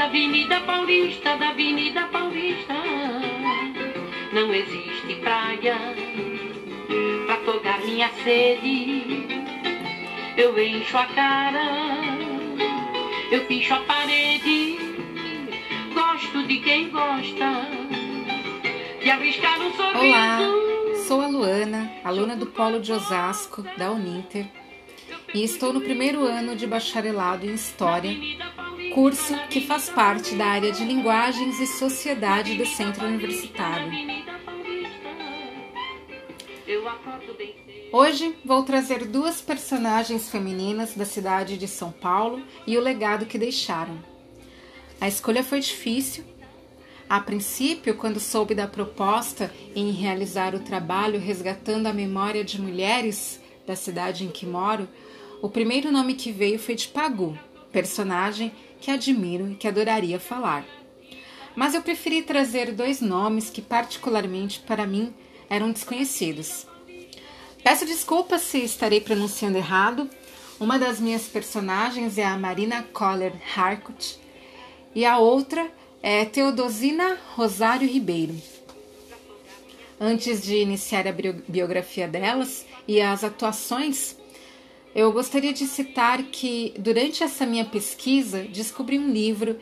[0.00, 2.72] da Avenida Paulista, da Avenida Paulista.
[4.32, 5.76] Não existe praia
[7.26, 9.26] pra afogar minha sede.
[10.38, 11.66] Eu encho a cara,
[13.30, 14.78] eu picho a parede.
[15.92, 17.66] Gosto de quem gosta
[19.02, 19.98] de arriscar um sorriso.
[19.98, 20.38] Olá,
[21.06, 24.46] sou a Luana, aluna do Polo de Osasco, da Uninter,
[25.34, 28.16] e estou no primeiro ano de bacharelado em História,
[28.94, 33.90] curso que faz parte da área de Linguagens e Sociedade do Centro Universitário.
[37.92, 43.38] Hoje vou trazer duas personagens femininas da cidade de São Paulo e o legado que
[43.38, 43.98] deixaram.
[45.00, 46.24] A escolha foi difícil.
[47.08, 53.40] A princípio, quando soube da proposta em realizar o trabalho resgatando a memória de mulheres
[53.66, 54.88] da cidade em que moro,
[55.42, 57.36] o primeiro nome que veio foi de Pagu,
[57.72, 60.64] personagem que admiro e que adoraria falar.
[61.54, 65.12] Mas eu preferi trazer dois nomes que, particularmente para mim,
[65.48, 66.66] eram desconhecidos.
[67.62, 70.08] Peço desculpas se estarei pronunciando errado.
[70.58, 74.16] Uma das minhas personagens é a Marina Coller Harcourt
[74.94, 75.70] e a outra
[76.02, 78.34] é Teodosina Rosário Ribeiro.
[80.00, 81.12] Antes de iniciar a
[81.46, 84.16] biografia delas e as atuações,
[84.94, 89.56] eu gostaria de citar que durante essa minha pesquisa descobri um livro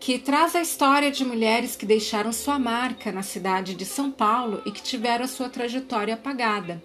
[0.00, 4.62] que traz a história de mulheres que deixaram sua marca na cidade de São Paulo
[4.64, 6.82] e que tiveram a sua trajetória apagada.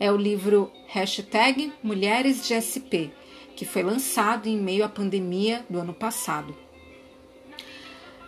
[0.00, 3.10] É o livro Hashtag Mulheres de SP,
[3.56, 6.54] que foi lançado em meio à pandemia do ano passado.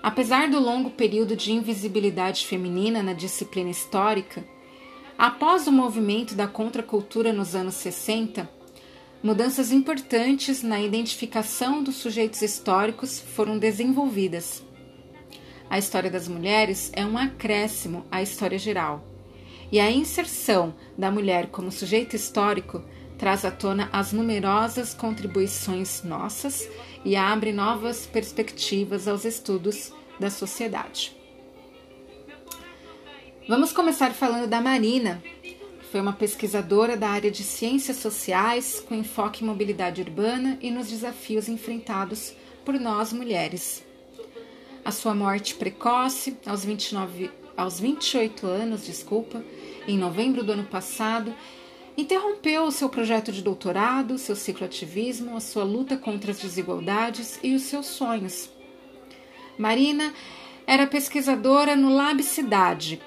[0.03, 4.45] Apesar do longo período de invisibilidade feminina na disciplina histórica,
[5.17, 8.60] após o movimento da contracultura nos anos 60,
[9.23, 14.63] mudanças importantes na identificação dos sujeitos históricos foram desenvolvidas.
[15.69, 19.05] A história das mulheres é um acréscimo à história geral,
[19.71, 22.83] e a inserção da mulher como sujeito histórico
[23.19, 26.69] traz à tona as numerosas contribuições nossas
[27.05, 31.15] e abre novas perspectivas aos estudos da sociedade.
[33.47, 35.23] Vamos começar falando da Marina,
[35.91, 40.89] foi uma pesquisadora da área de ciências sociais com enfoque em mobilidade urbana e nos
[40.89, 42.33] desafios enfrentados
[42.65, 43.85] por nós mulheres.
[44.85, 49.43] A sua morte precoce, aos, 29, aos 28 anos, desculpa,
[49.89, 51.35] em novembro do ano passado,
[51.97, 57.41] interrompeu o seu projeto de doutorado, seu ciclo ativismo, a sua luta contra as desigualdades
[57.43, 58.49] e os seus sonhos.
[59.59, 60.15] Marina
[60.69, 63.03] era pesquisadora no Lab Cidade,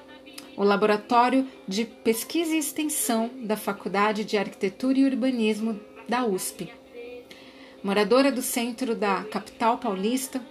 [0.55, 6.71] o Laboratório de Pesquisa e Extensão da Faculdade de Arquitetura e Urbanismo da USP.
[7.83, 10.41] Moradora do centro da capital paulista,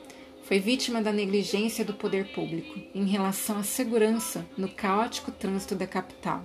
[0.45, 5.87] foi vítima da negligência do poder público em relação à segurança no caótico trânsito da
[5.87, 6.45] capital.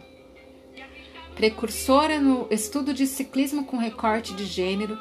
[1.35, 4.97] Precursora no estudo de ciclismo com recorte de gênero,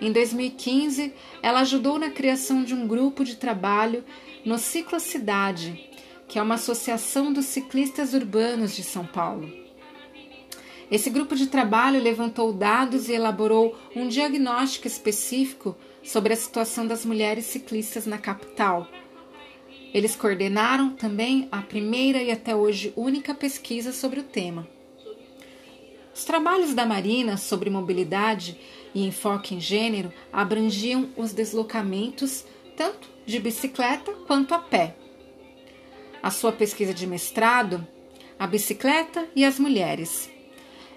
[0.00, 4.04] em 2015 ela ajudou na criação de um grupo de trabalho
[4.44, 5.87] no Ciclo Cidade,
[6.28, 9.50] que é uma associação dos ciclistas urbanos de São Paulo.
[10.90, 17.04] Esse grupo de trabalho levantou dados e elaborou um diagnóstico específico sobre a situação das
[17.04, 18.86] mulheres ciclistas na capital.
[19.92, 24.68] Eles coordenaram também a primeira e até hoje única pesquisa sobre o tema.
[26.14, 28.58] Os trabalhos da Marina sobre mobilidade
[28.94, 32.44] e enfoque em gênero abrangiam os deslocamentos
[32.76, 34.94] tanto de bicicleta quanto a pé
[36.22, 37.86] a sua pesquisa de mestrado,
[38.38, 40.30] A Bicicleta e as Mulheres.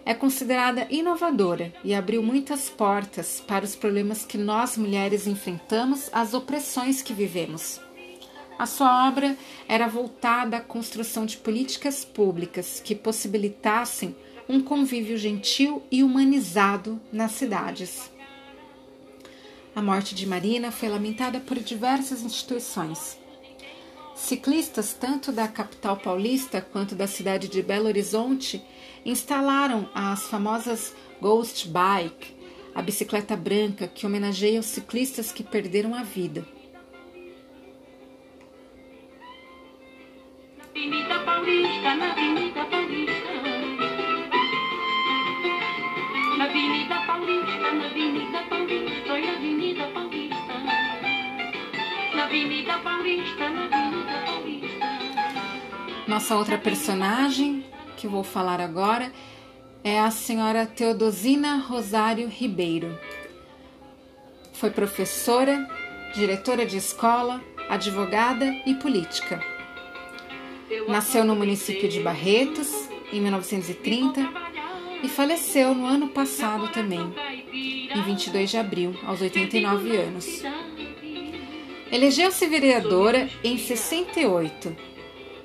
[0.04, 6.34] É considerada inovadora e abriu muitas portas para os problemas que nós mulheres enfrentamos, as
[6.34, 7.80] opressões que vivemos.
[8.58, 9.38] A sua obra
[9.68, 14.16] era voltada à construção de políticas públicas que possibilitassem
[14.50, 18.12] um convívio gentil e humanizado nas cidades.
[19.76, 23.20] A morte de Marina foi lamentada por diversas instituições.
[24.16, 28.63] Ciclistas, tanto da capital paulista quanto da cidade de Belo Horizonte,
[29.06, 32.36] instalaram as famosas Ghost Bike,
[32.74, 36.46] a bicicleta branca que homenageia os ciclistas que perderam a vida.
[40.60, 41.22] Avenida
[52.31, 54.86] Avenida Paulista, na Avenida Paulista.
[56.07, 57.66] Nossa outra personagem
[57.98, 59.12] que vou falar agora
[59.83, 62.98] é a senhora Teodosina Rosário Ribeiro.
[64.54, 65.68] Foi professora
[66.16, 69.44] diretora de escola, advogada e política.
[70.88, 74.22] Nasceu no município de Barretos em 1930
[75.04, 77.13] e faleceu no ano passado também,
[77.51, 80.42] em 22 de abril, aos 89 anos.
[81.92, 84.74] Elegeu-se vereadora em 68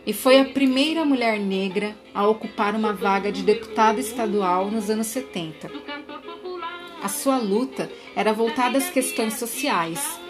[0.07, 5.09] e foi a primeira mulher negra a ocupar uma vaga de deputada estadual nos anos
[5.09, 5.69] 70.
[7.03, 10.21] A sua luta era voltada às questões sociais,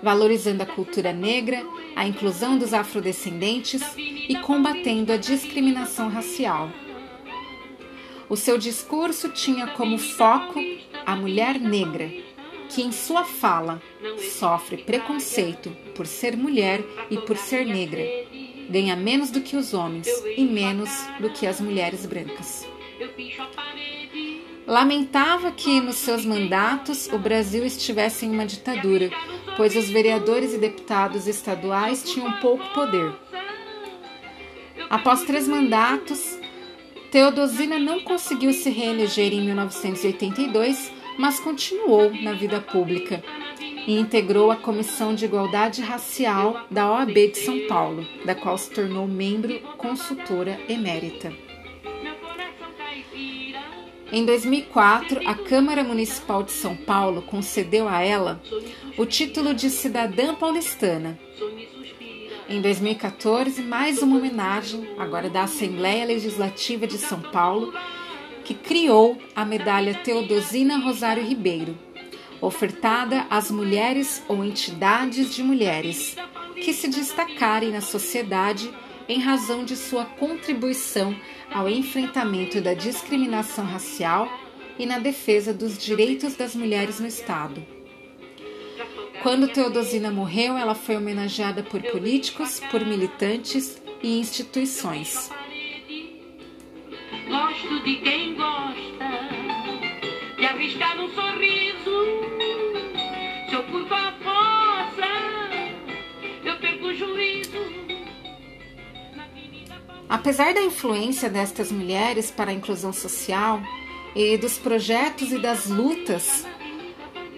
[0.00, 1.66] valorizando a cultura negra,
[1.96, 6.70] a inclusão dos afrodescendentes e combatendo a discriminação racial.
[8.28, 10.60] O seu discurso tinha como foco
[11.04, 12.10] a mulher negra,
[12.74, 13.80] que em sua fala
[14.36, 18.02] sofre preconceito por ser mulher e por ser negra,
[18.68, 20.90] ganha menos do que os homens e menos
[21.20, 22.66] do que as mulheres brancas.
[24.66, 29.10] Lamentava que nos seus mandatos o Brasil estivesse em uma ditadura,
[29.56, 33.14] pois os vereadores e deputados estaduais tinham pouco poder.
[34.90, 36.38] Após três mandatos,
[37.10, 43.22] Teodosina não conseguiu se reeleger em 1982, mas continuou na vida pública
[43.86, 48.70] e integrou a Comissão de Igualdade Racial da OAB de São Paulo, da qual se
[48.70, 51.32] tornou membro consultora emérita.
[54.12, 58.40] Em 2004, a Câmara Municipal de São Paulo concedeu a ela
[58.96, 61.18] o título de cidadã paulistana.
[62.48, 67.72] Em 2014, mais uma homenagem, agora da Assembleia Legislativa de São Paulo,
[68.44, 71.76] que criou a medalha Teodosina Rosário Ribeiro,
[72.40, 76.16] ofertada às mulheres ou entidades de mulheres
[76.56, 78.72] que se destacarem na sociedade
[79.08, 81.14] em razão de sua contribuição
[81.52, 84.28] ao enfrentamento da discriminação racial
[84.78, 87.64] e na defesa dos direitos das mulheres no Estado.
[89.22, 95.30] Quando Teodosina morreu, ela foi homenageada por políticos, por militantes e instituições.
[97.64, 99.08] Gosto de quem gosta
[100.36, 101.96] de arriscar um sorriso.
[103.48, 105.08] Se eu curvo a força,
[106.44, 107.56] eu perco o juízo.
[110.10, 113.62] Apesar da influência destas mulheres para a inclusão social
[114.14, 116.46] e dos projetos e das lutas,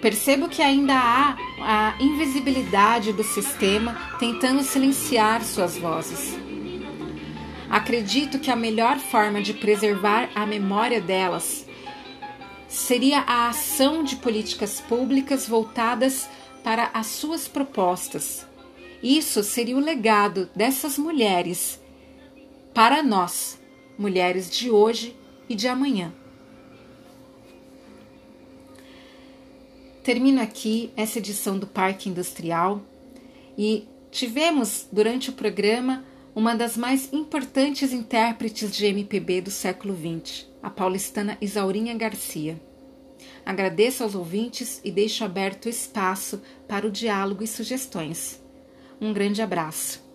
[0.02, 6.36] percebo que ainda há a invisibilidade do sistema tentando silenciar suas vozes.
[7.68, 11.66] Acredito que a melhor forma de preservar a memória delas
[12.68, 16.28] seria a ação de políticas públicas voltadas
[16.62, 18.46] para as suas propostas.
[19.02, 21.80] Isso seria o legado dessas mulheres
[22.74, 23.58] para nós,
[23.98, 25.16] mulheres de hoje
[25.48, 26.12] e de amanhã.
[30.02, 32.80] Termino aqui essa edição do Parque Industrial
[33.58, 36.04] e tivemos durante o programa
[36.36, 42.60] uma das mais importantes intérpretes de MPB do século XX, a paulistana Isaurinha Garcia.
[43.42, 48.38] Agradeço aos ouvintes e deixo aberto espaço para o diálogo e sugestões.
[49.00, 50.05] Um grande abraço.